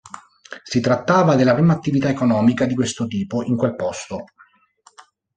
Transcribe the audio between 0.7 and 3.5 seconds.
trattava della prima attività economica di questo tipo